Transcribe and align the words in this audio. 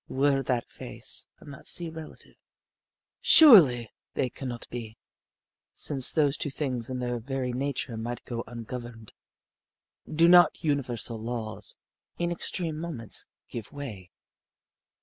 Were 0.09 0.41
that 0.41 0.67
face 0.67 1.27
and 1.37 1.53
that 1.53 1.67
sea 1.67 1.87
relative? 1.91 2.33
Surely 3.21 3.91
they 4.15 4.31
could 4.31 4.47
not 4.47 4.67
be, 4.71 4.97
since 5.75 6.11
those 6.11 6.35
two 6.37 6.49
things 6.49 6.89
in 6.89 6.97
their 6.97 7.19
very 7.19 7.53
nature 7.53 7.95
might 7.97 8.25
go 8.25 8.43
ungoverned. 8.47 9.13
Do 10.11 10.27
not 10.27 10.63
universal 10.63 11.19
laws, 11.21 11.77
in 12.17 12.31
extreme 12.31 12.79
moments, 12.79 13.27
give 13.47 13.71
way? 13.71 14.09